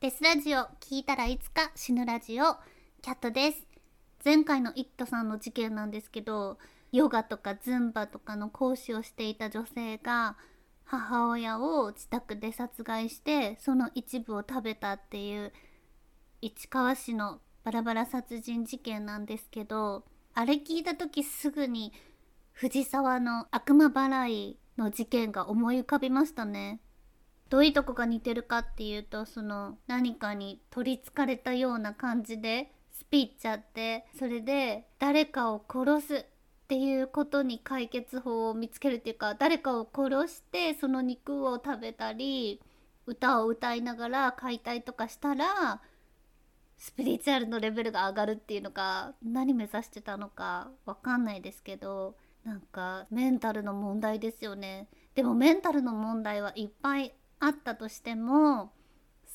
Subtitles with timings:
[0.00, 2.56] デスラジオ聞いたらいつか死ぬラジオ
[3.02, 3.66] キャットです
[4.24, 6.56] 前回のイットさんの事件なんですけど
[6.90, 10.38] ヨガとかズンバとかの講師をしていた女性が
[10.84, 15.52] 母親を自宅で殺害してその一部を食べたっていう
[16.40, 21.92] 市川市のバラバラ殺人事件なんですけどあれ聞いた時すぐに
[22.52, 26.80] 藤沢の悪魔払いの事件が思い浮かびましたね。
[27.50, 36.24] どういうとこが似てるかっていうとその何かに取りつかれたような感じでスピっちゃってそれで誰かを殺すっ
[36.68, 42.62] ていうことに解決法を見つけるっていうか誰かを殺してその肉を食べたり
[43.06, 45.80] 歌を歌いながら解体とかしたら
[46.78, 52.14] スピリチュアルのレベルが上がるっていうのか何目指してたのかわかんないですけど
[52.44, 54.88] なんかメンタルの問題ですよね。
[55.14, 58.72] でもメンタルの問題はいっぱいあったとしても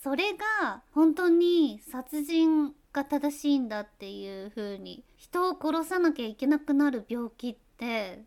[0.04, 8.24] それが本当に殺人が正しいんだっていう風に人を殺さなきゃいけなくなる病気って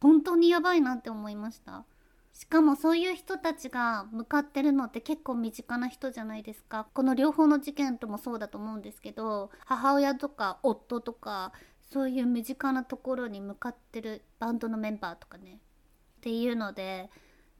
[0.00, 1.84] 本当にやばいなって思いました。
[2.32, 6.86] しかもそういう人たちが向かってるのって結構身近な人じゃないですか。
[6.94, 11.52] この両方の事件ともそうだと思うんですけど母親とか夫とか
[11.90, 15.58] そういう身近なところに向かってるバンドのメンバーとかね
[16.18, 17.10] っていうので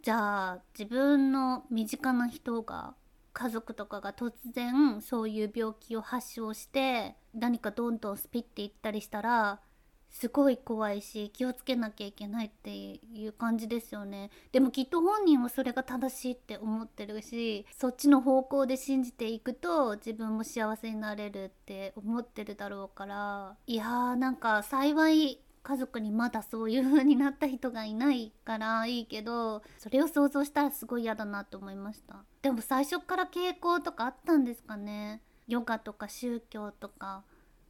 [0.08, 2.94] じゃあ自分の身近な人が
[3.34, 9.60] 家族とかが突然そういう病気を発症して何かどんどんスピっていったりしたら
[10.08, 14.30] すごい怖いし気をつけなきゃいけないっていう感じですよね。
[14.50, 37.22] でもきっと本人はそれが正しいって思ってるしそっちの方向で信じていくと自分も幸せになれるって思ってるだろうからいやーなんか幸い家族にまだそういう風になった人がいないからいいけどそれを想像したらすごい嫌だなと思いましたでも最初から傾向とかあったんですかねヨガとか宗教とか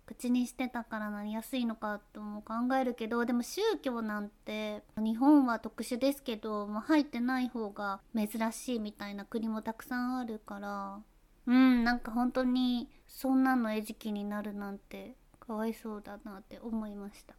[0.07, 11.01] 口にしてたからなりやすいのかとも考えるけどでも宗教なんて日本は特殊ですけど、まあ、入ってない方が珍しいみたいな国もたくさんあるから
[11.49, 17.35] うんなんか本当にそんなの餌食になるなんてかわいそうだなって思いました。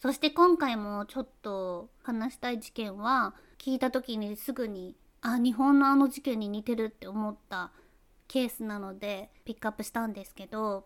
[0.00, 7.72] そして今回もちょっと話したい事件は聞いた時にすぐにあ日本のあの事件に似てるって思った
[8.28, 10.84] ケースなのでピックアップしたんですけど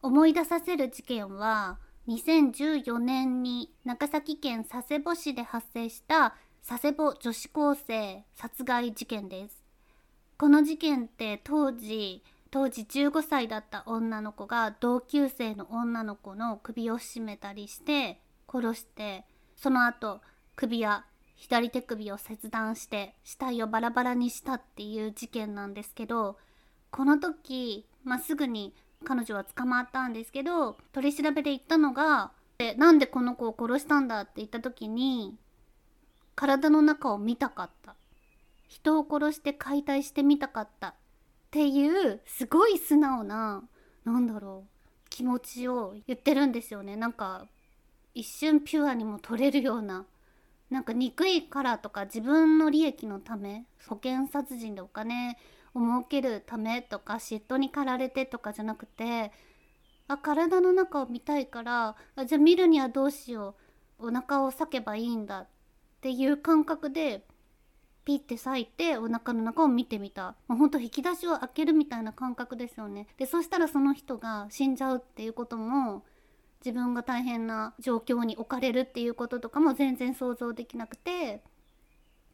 [0.00, 6.34] 思い出させる事件は2014年に長崎県佐世保市で発生した
[6.66, 9.62] 佐世保女子高生殺害事件です。
[10.36, 19.24] この事件って当時当時15歳だった女の子が同級生の女の子の首を絞めたりして殺して
[19.56, 20.20] その後
[20.54, 26.36] 首や左手首を切断して死体をバラバラにしたっていう事件なんですけど
[26.90, 32.32] この時、まあ、すぐに彼女は捕まったんですけど取り調べで言ったのが
[32.76, 35.38] 「なんでこの子を殺したんだ?」って言った時に
[36.34, 37.96] 体の中を見たかった
[38.68, 40.94] 人を殺して解体してみたかった
[41.52, 43.62] っていうすごい素直な
[44.06, 46.96] 何だろう気持ちを言ってるんですよね。
[46.96, 47.46] なんか
[48.14, 50.06] 一瞬ピュアにも取れるような
[50.70, 55.36] なんか憎いからとか自分の利益のため保険殺人でお金
[55.74, 59.30] を儲けるためとか嫉妬に駆られてとかじゃなくて
[60.08, 63.56] あ体の中を見たいからあじゃあ見るにはどうしよ
[63.98, 65.46] うお腹を裂けばいいんだっ
[66.00, 67.26] ていう感覚で
[68.04, 73.06] ピッて裂いてお腹の中を見てみた、まあ、ほんと引き出しを開けるみたいな感覚ですよね。
[73.16, 76.04] でそしたらその人が死んじゃうっていうことも
[76.64, 81.42] 自分が大変な状況に置かれるっていうこととかも全然想像できなくて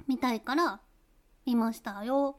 [0.06, 0.80] 見たいから
[1.46, 2.38] 見ましたよ。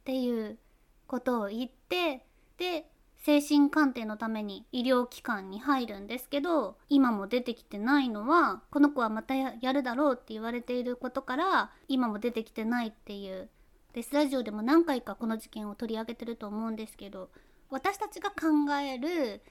[0.00, 0.58] っていう
[1.06, 2.24] ことを言って
[2.56, 2.90] で
[3.20, 13.48] 精神鑑定のために医療機関に入るんですけど今も出てきてないのはこの子はまたやるだろうって言われていることから今も出てきてないっていう。
[13.92, 17.28] デスラジオでも何回かこの事件を取り上げてると思うんですけど
[17.70, 19.42] 私たちが考える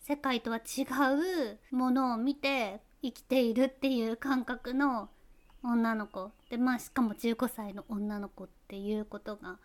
[0.00, 0.82] 世界とは違
[1.72, 5.08] うものを見て生きているっていう感覚の
[5.62, 6.30] 女の子。
[6.50, 9.58] でまあしかも15歳の女の子っていうことが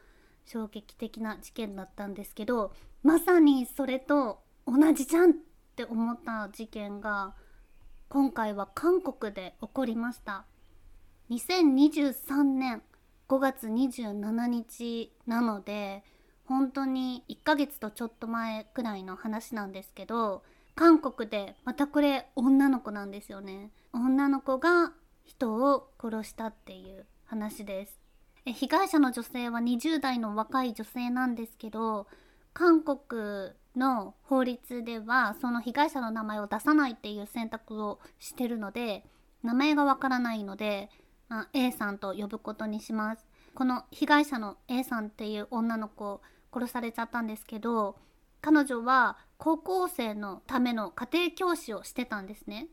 [0.46, 2.72] 衝撃的な事件だったんですけど
[3.04, 5.34] まさにそれと同じじゃんっ
[5.76, 7.34] て思った事件が
[8.10, 10.46] 今回は韓国で起こりました。
[11.30, 12.84] 2023年
[13.28, 16.04] 5月27日なので
[16.46, 20.44] 本当に1ヶ月とちょっと前くらいの話なんですけど
[20.76, 23.72] 韓国でまたこれ女の子なんですよね。
[23.94, 24.92] 女の子が
[25.24, 28.05] 人を殺したっていう話です。
[28.54, 32.08] 被害者の女性は20代の若い女性なんですけど
[32.54, 39.04] 韓国の法律ではその被害者の名前を出さないっていう選択をしてるので
[39.44, 40.90] 名前がわからないので、
[41.28, 43.26] まあ、A さんと呼ぶことにします。
[43.54, 46.22] この被害者の A さんっていう女の子
[46.54, 47.98] 殺されちゃったんですけど
[48.42, 52.68] 彼女は高校生のための家庭教師をしてたんですね。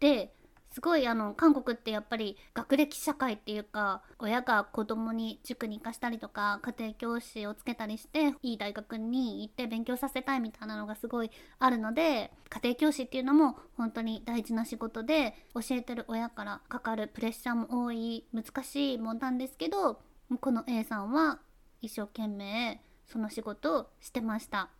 [0.00, 0.34] で
[0.74, 11.30] すごいあの韓国ってやっぱり学歴社会っていうか親が子供に塾に行かしたりとか家庭教師をつけたりしていい大学に行って勉強させたいみたいなのがすごい
[11.60, 20.00] あるので家庭教師っていうのも本当に大事な仕事で教えてる親からかかるプレッシャーも多い難しいもんなんですけど
[20.40, 21.38] この A さんは
[21.82, 24.70] 一生懸命その仕事をしてました。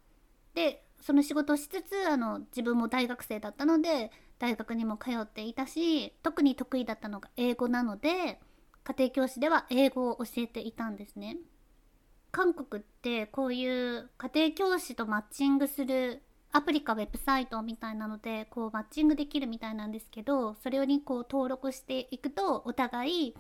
[0.55, 8.41] でその仕事をしつつあの自分も大学生だったので大学にも通っていたし特に得意だったのが英語なので
[8.85, 11.39] 家庭教師では英語を教えていたんですね。
[12.31, 23.35] 韓国ってこういう家庭教師とマッチングするアプリかウェブサイトみたいなのでこうマッチングできるみたいなんですけどそれにこう登録していくとお互い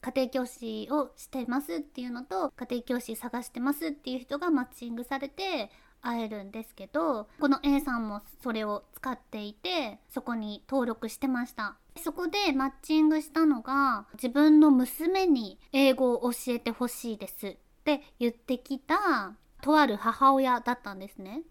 [0.00, 5.70] 家庭教師をしてますっていうのと家庭教師探してますっていう人がマッチングされて
[6.06, 11.76] 会えるんですけどこの A さんもそれを使っていてそこに登録してました。
[12.02, 21.42] そこでマッチングしたのが自分の娘に英語を教えてほしいですって言ってきたとある母親だったんですね。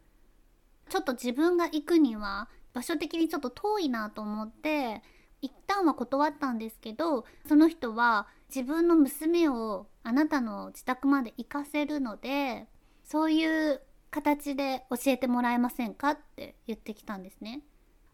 [0.89, 5.01] ちょっと自分が行くには場所的にちょっと遠いなと思って
[5.41, 12.67] 一旦は断ったんですけどその人は自分の娘をあなたの自宅まで行かせるので
[13.03, 13.81] そういう
[14.15, 17.63] 形で教えてもらえませんかって言ってきたんですね。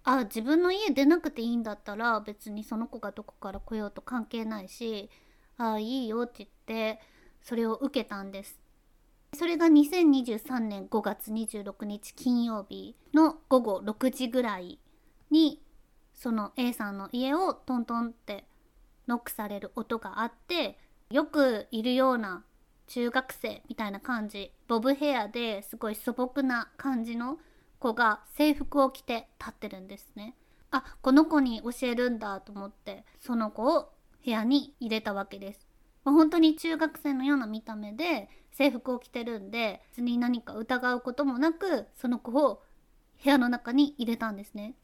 [0.03, 5.11] あ自分の家出なくていいんだったら別にその子がどこから来ようと関係ないし
[5.59, 6.99] あいいよって言って
[7.43, 8.59] それを受けたんです。
[9.35, 14.79] それが2023年5月26日金曜日の午後6時ぐらい
[15.29, 15.61] に
[16.15, 18.45] その A さんの家をトントンって
[19.07, 20.79] ノックされる音があって
[21.11, 22.43] よくいるような
[22.87, 27.37] 中学生みたいな感じボブヘアですごい素朴な感じの
[27.79, 30.35] 子が制服を着て立ってるんですね。
[30.71, 33.91] あこの子に教えるんだと思ってその子を
[34.23, 35.67] 部屋に入れたわけです、
[36.05, 42.61] まあ、本当に中学生のような見た目で制服を着てるんで別に何か疑うこともなくその子を
[43.23, 44.75] 部屋の中に入れたんですね。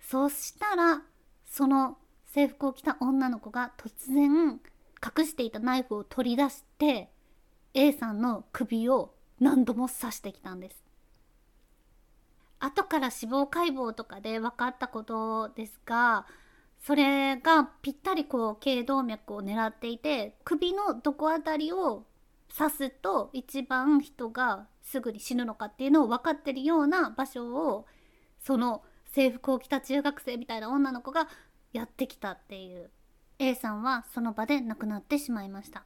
[0.00, 1.02] そしたら
[1.46, 4.60] その制服を着た女の子が突然
[5.02, 7.10] 隠していたナイフを取り出して
[7.74, 10.76] A さんの首を何度も刺してきたんです。
[12.58, 16.26] 後から死亡解剖とかで分かったことですが
[16.78, 22.04] それがぴったりこう頸動脈を狙っていて首のどこあたりを
[22.56, 27.86] 刺すと一番人がすぐに死ぬのかっていうのを分かってるような場所を
[28.40, 28.82] その
[29.12, 31.28] 制服を着た中学生みたいな女の子が
[31.72, 32.90] やってきたっていう。
[33.38, 35.84] A さんはその場で亡くなってしまいました。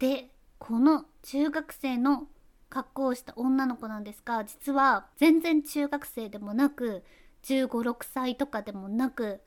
[0.00, 2.28] でこの中学生の
[2.68, 7.02] 格好をした女の子なんですが実は全然中学生でもなく
[7.42, 9.40] 1 5 6歳とかでもなく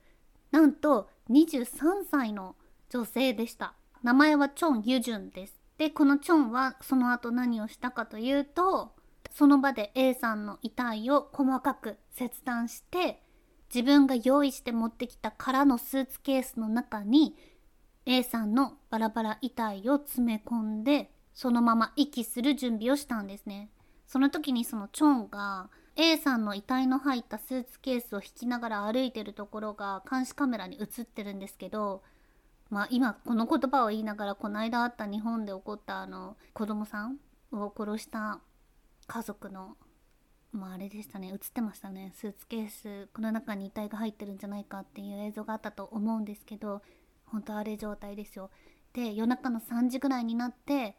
[0.51, 2.55] なんと23歳の
[2.89, 3.73] 女性でした。
[4.03, 5.55] 名前はチョン・ユジュンです。
[5.77, 8.91] でこのチョンはその後何をしたかというと
[9.31, 13.21] その場で A さんの遺体を細かく切断して
[13.73, 17.35] 自分が用意して持ってきた空のスーツケースの中に
[18.05, 23.69] A さんのバラバラ遺体を詰め込んでそのまま遺棄する準備をしたんですね。
[24.07, 32.03] その時にそのチョンが A さんの遺体の入ったスーツケースを引きながら歩いてるところが監視カメラに映ってるんですけど
[32.69, 37.17] まあ今この言葉を言いながらこの間あった日本で起こったあの子供さん
[37.51, 38.39] を殺した
[39.07, 39.77] 家族の
[40.51, 41.29] まああれでしたね。
[41.29, 42.11] 映ってましたね。
[42.15, 46.81] スーツケースこの中に遺体が入ってるんじゃないかっていう映像があったと思うんですけど
[47.33, 48.51] 本当あれ状態ですよ。
[48.93, 50.95] で夜中の3時ぐらいになって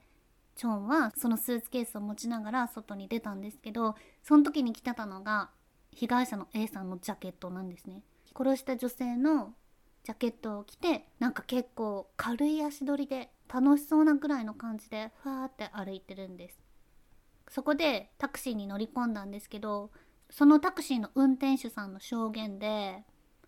[0.56, 5.50] チョンはそのスーツケースを持ちながら外に出たんですけどその時に着てたのが
[5.92, 8.02] 被害者の A さんのジャケットなんですね。
[8.36, 9.54] 殺した女性の
[10.02, 16.58] ジャケットを着てなんか結構軽い足取りで楽しそうなぐらいの感じでふわーって歩いてるんです。
[17.48, 19.92] そこでタクシーに乗り込んだんですけど
[20.30, 23.04] そのタクシーの運転手さんの証言で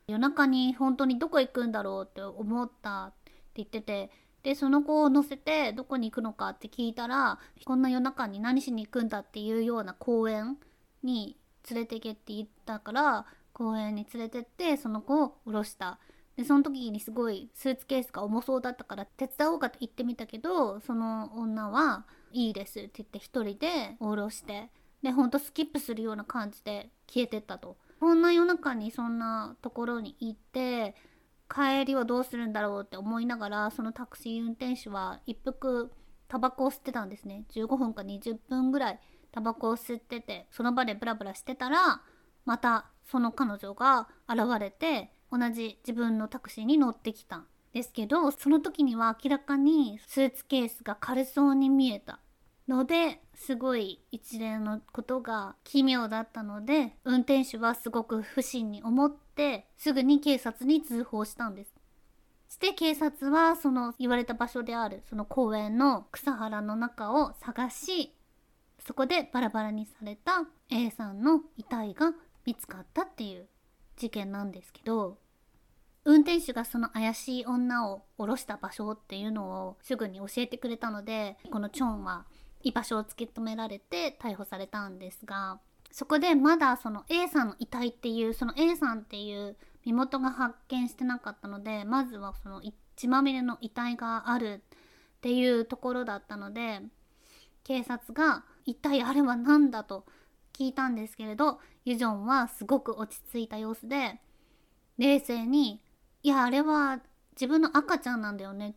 [0.09, 4.11] 夜中に本当にどこ行くんだろうって思ったって言ってて
[4.45, 10.59] でその子を乗せてどこに行くのかって聞いたらこんな夜中に何しに行くんだっていうような公園
[11.03, 11.37] に
[11.69, 15.99] 連れてけって言ったから公園に連れてってその子を降ろした。
[16.37, 24.69] でその時にすごいスーツケースが重そうだったから手伝おうかと言ってみたけどその女はいいですって言って一人で下ろして
[25.03, 27.79] でほんとスキップするような感じで消えてったと。
[28.00, 30.95] こんな夜中にそんなところに行って
[31.49, 35.91] 帰りはどうするんだろうって思いながらそのタクシー運転手は一服
[36.29, 37.45] タバコを吸ってたんですね。
[37.53, 39.00] 15分か20分ぐらい
[39.33, 42.03] タバコを吸っててその場でブラブラしてたら
[42.45, 52.19] またその彼女が現れて同じ自分のタクシーに乗ってきたんですけどその時には明らかにスーツケースが軽そうに見えた。
[52.69, 61.75] のですごい一連のことが奇妙だったので運転手はすごく不審に思ってすぐに警察に通報したんです。
[62.49, 68.15] して警察はその言われた場所であるその公園の草原の中を探し
[68.87, 72.13] そこでバラバラにされた A さんの遺体が
[72.45, 73.47] 見つかったっていう
[73.97, 75.19] 事件なんですけど
[76.05, 82.27] 運転手がその怪しい女を降ろした場所っていうのをすぐに教えてくれたのでこのチョンは
[82.63, 85.61] 居場所を突き止められて逮捕されたんですが
[85.91, 92.61] そこでまだその A さんの遺体っていうその A さんっていう身元が発見してなかったのでまずはその
[92.97, 94.63] 血まみれの遺体がある
[95.17, 96.81] っていうところだったので
[97.65, 100.05] 警察が一体あれは何だと
[100.53, 104.21] 聞いたんですけれどユジョンはすごく落ち着いた様子で
[104.99, 105.81] 冷静に
[106.23, 107.01] 「いやあれは
[107.33, 108.75] 自分の赤ちゃんなんだよね」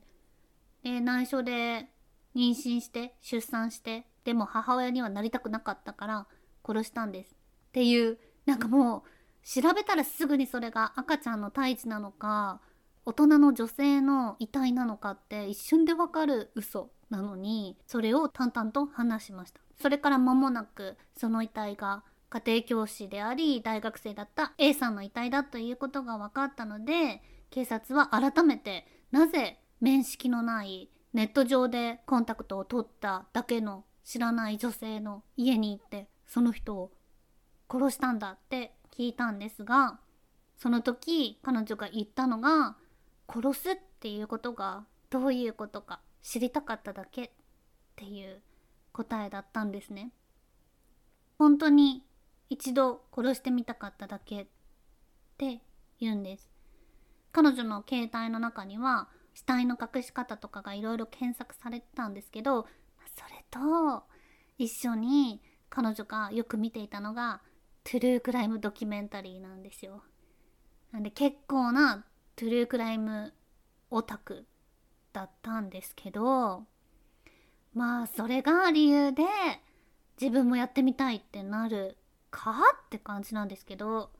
[0.83, 1.89] で内緒で
[2.35, 6.27] 妊娠して出産してでも母親にはなりたくなかったから
[6.65, 7.35] 殺したんです。
[7.69, 12.61] っていうなんかもう調べたらすぐにそれが赤ちゃんの胎児なのか
[13.05, 19.61] 大人の女性の遺体なのかって一瞬でわかる嘘なのにそれを淡々と話しました。
[19.81, 36.91] それから間もなくその遺体が家庭教師であり大学生だった A さんの遺体だということが分かったので警察は改めてなぜ面識のないネット上でコンタクトを取っただけの知らない女性の家に行ってその人を
[37.71, 39.99] 殺したんだって聞いたんですが
[40.57, 42.75] その時彼女が言ったのが
[43.27, 47.29] 殺すっていうことがどういうことか知りたかっただけっ
[47.95, 48.41] ていう
[48.91, 50.11] 答えだったんですね。
[51.37, 52.03] 本当に
[52.49, 54.47] 一度殺してみたかっただけっ
[55.37, 55.61] て
[55.99, 56.49] 言うんです。
[57.31, 59.07] 彼女の携帯の中には
[59.39, 62.67] 死体の隠し方とかがいろいろ検索されてたんですけど
[63.15, 64.03] それと
[64.57, 67.39] 一緒に彼女がよく見ていたのが
[67.85, 70.03] トゥルークライムドキュメンタリーなんですよ。
[70.91, 72.03] なんで結構な
[72.35, 73.33] トゥルークライム
[73.89, 74.45] オタク
[75.13, 76.65] だったんですけど
[77.73, 79.23] まあそれが理由で
[80.19, 81.95] 自分もやってみたいってなる
[82.29, 82.51] か
[82.87, 84.11] って感じなんですけど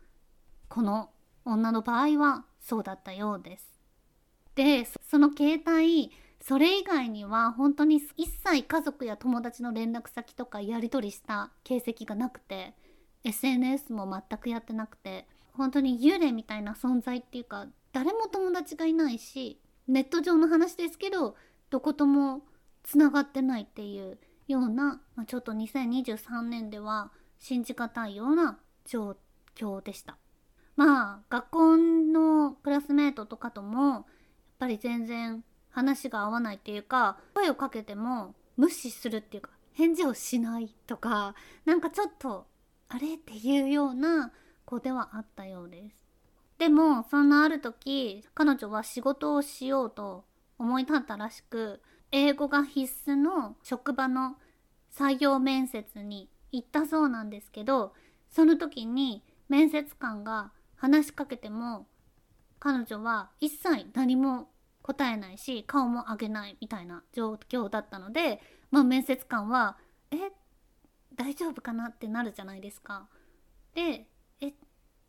[0.70, 1.10] この
[1.44, 3.78] 女の場合はそうだったようです。
[4.60, 6.12] でその携帯
[6.42, 12.74] それ以外には本当に一切家族や友達の連絡先とかやり取りした形跡がなくて
[13.24, 21.38] SNS も全くやってなくて本当に幽霊みたいな存在っていうか誰も友達がいないしネット上の話ですけど
[21.70, 22.42] どことも
[22.84, 24.18] つながってないっていう
[24.50, 29.16] ような、まあ、ちょっと2023年では信じがたいような状
[29.56, 30.18] 況でした。
[30.75, 34.06] まあ学校のクラスメートとかとも
[34.60, 41.34] ぱり全然話が合わないっていうか声をかけても無視するっていうか返事をしないとか
[41.66, 42.46] なんかちょっと
[42.89, 44.32] あれっていうような
[44.66, 45.96] 子ではあったようです。
[46.58, 50.25] でもそんなある時彼女は仕事をしようと
[50.58, 54.36] 思い立ったらしく英語が必須の職場の
[54.94, 57.94] 採用面接に行ったそうなんですけど
[58.30, 61.88] その時に面接官が話しかけても
[62.60, 64.50] 彼女は一切何も
[64.82, 69.78] 答えないし顔も上げないみたいな状況だったので、まあ、面接官は
[70.12, 70.32] 「え
[71.16, 73.08] 大丈夫かな?」ってなるじゃないですか。
[73.74, 74.08] で
[74.42, 74.54] 「え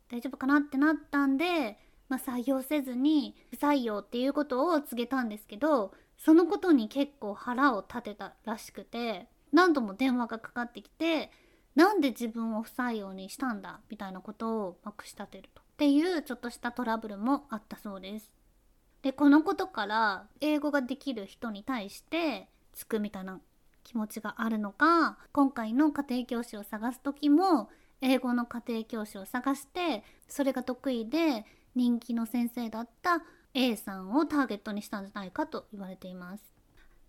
[0.09, 1.79] 大丈夫かな?」ってなったんで、
[2.09, 11.31] まあ、採用せずに不採用っていうことを告げたんですけどそのことに結構腹を立てたらしくて何度も電話がかかってきて
[11.73, 18.29] なんで自分を不採用にしたんだみたいなことをまくし立てるとっていうちょっとしたトラブルもあったそうです。
[19.01, 23.41] でこのことから英語ができる人に対してつくみたいな
[23.83, 33.23] 気持ちがあるのか今回の家庭教師を探す時も英語の家庭教師を探してそれが得意で人気の先生だった
[33.55, 36.43] A さんをターゲットにしたんじゃないかと言われています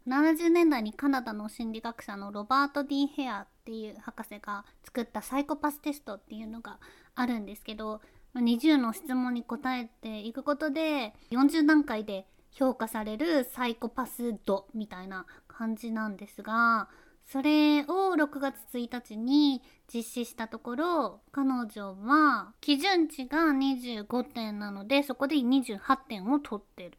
[0.09, 6.79] 70年代にカナダの心理学者のロバート・ディ・ヘアっていう博士が作ったサイコパステストっていうのが
[7.15, 8.01] あるんですけど
[8.37, 16.89] 20の質問に答えていくことで40段階で評価されるサイコパス度みたいな感じなんですが
[17.27, 19.63] それを6月1日に
[19.93, 26.99] 実施したところ彼女は基準値が25点なのでそこで28点を取ってる。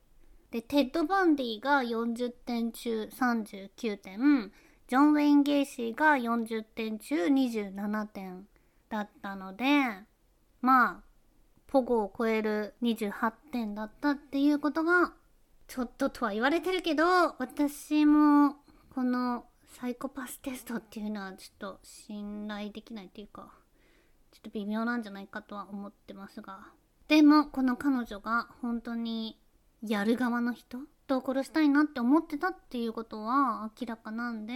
[0.51, 4.51] でテッド・バンディが40点中39点
[4.87, 8.47] ジョン・ウェイン・ゲイシーが40点中27点
[8.87, 9.65] だったので
[10.61, 11.12] まあ
[11.73, 15.11] ポゴを超える28点だったっていうことが
[15.67, 17.03] ちょっととは言われてるけど
[17.39, 18.57] 私も
[18.93, 23.49] このサイコパステストっていうのはちょっと信頼できないっていうか
[24.31, 26.59] ちょっと微妙なんじゃないかとは思ってますが。
[27.07, 29.39] でもこの彼女が本当に
[29.81, 30.77] やる側の人
[31.07, 34.53] と殺したいなって思ってたっていうことは明らかなんで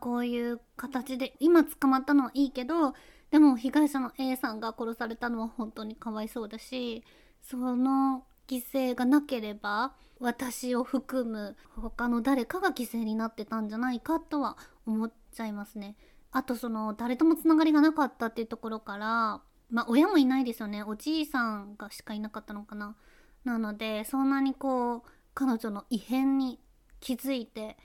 [0.00, 2.92] こういう形で今捕まったのはいいけど
[3.30, 7.04] でも被害者の A さんが殺されたのは本当にかわいそうだし
[7.42, 14.56] その犠牲がなければ私を含む他の誰かが犠牲になってたんじゃないかとは
[14.86, 15.96] 思っちゃいますね。
[16.32, 22.96] あとその誰ともつながりがなかったっていうところからまあ親もいないですよねおじいさんがしかいなかったのかな。
[23.44, 25.02] なのでそんなにこう
[25.34, 26.58] 彼女の異変に
[27.00, 27.76] 気づいて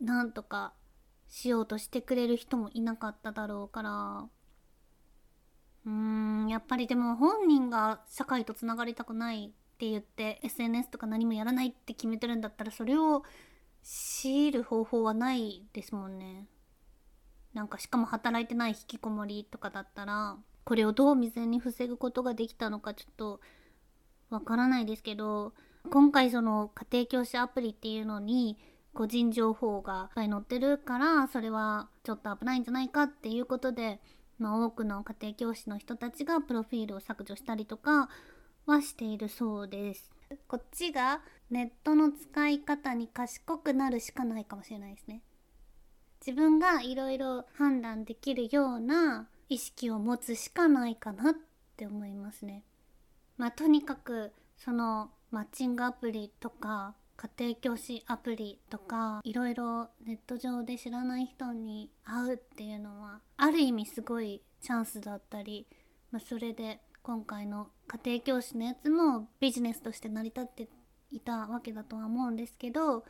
[0.00, 0.74] なんとか
[1.28, 4.28] しようとしてくれる人もいなかっただろうから
[5.88, 13.22] うんやっぱりでも本人が社会とつながりたくないって言って SNS とか何もやらないって決めてるんだったらそれを
[13.82, 16.46] 強いる方法はないですもんね。
[17.54, 23.40] なんかしかも働いてない引きこもりとかだったらこれをどう未然に防ぐことができたのかちょっと
[24.28, 25.54] わからないですけど
[25.90, 28.58] 今回その家庭教師アプリっていうのに
[28.92, 34.00] 個人情報がいっぱい載ってるからそれはちょっと危ないんじゃないかっていうことで、
[34.38, 38.08] まあ、多くの家庭教師の人たちがプロフィールを削除したりとか
[38.66, 40.10] はしているそうです。
[40.46, 45.22] こっちがネットの使い方に賢くなるしかないかもしれないですね。
[46.24, 51.34] 自分がいろいろ判断できるような意識を持つしかないかなっ
[51.76, 52.64] て思いますね。
[53.36, 65.66] まあとにかくそのマッチングアプリとか家庭教師アプリとかいろいろネット上で知らない人に会うっていうのはある意味すごいチャンスだったり、
[66.12, 70.68] まあ、それで今回の家庭教師のやつもビジネスとして成り立って
[71.10, 73.04] いたわけだとは思うんですけど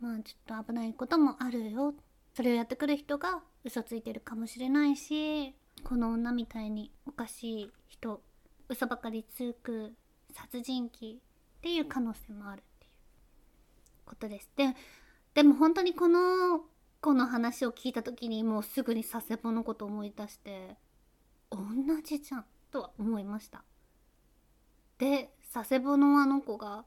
[0.00, 1.94] まあちょっと危ないこともあるよ。
[2.34, 8.20] それをやってくる人が嘘ついてるかもしれないしこの女みたいにおかしい人
[8.68, 9.94] 嘘ばかりつく
[10.34, 11.16] 殺人鬼っ
[11.62, 12.62] ていう可能性もある。
[14.04, 14.50] ことです。
[14.56, 14.74] で
[15.34, 16.64] でも本当にこの
[17.00, 20.76] 子の話を聞いた時にもうすぐに佐世保のこと思い出して
[21.50, 21.58] 同
[22.02, 23.64] じじゃんとは思いました。
[24.98, 26.84] で佐世保のあの子が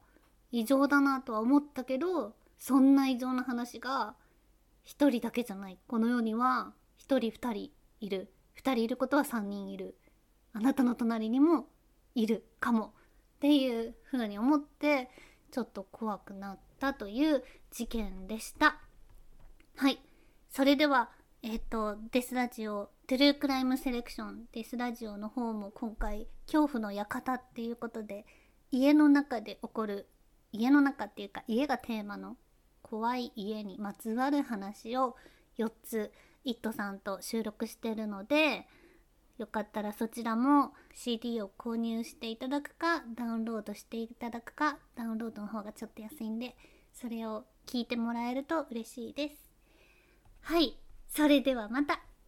[0.52, 4.16] 異常だなとは思ったけどそんな異常な話が
[4.86, 5.78] 1人だけじゃない。
[5.88, 8.34] この世には1人2人いる。
[8.58, 9.98] 2人いることは3人いる。
[10.54, 11.68] あなたの隣にも
[12.16, 12.94] いるかも。
[13.38, 15.10] っていう風に思って
[15.52, 18.78] ちょっと怖くなってたという事件でした。
[19.76, 20.00] はい。
[20.50, 21.10] それでは
[21.44, 28.26] えっ、とデスラジオトゥルークライムセレクションデスラジオの方も今回恐怖の館っていうことで
[28.72, 30.08] 家の中で起こる
[30.52, 32.38] 家の中っていうか家がテーマの
[32.82, 35.16] 怖い家にまつわる話を
[35.58, 36.12] 4つ
[36.44, 38.68] イットさんと収録してるので
[39.38, 46.56] よかったらそちらも CD を購入していただくかダウンロードしていただくかダウンロードの方がちょっと安いんで
[46.94, 49.36] それを聞いてもらえると嬉しいです。
[50.42, 52.02] はいそれではまた。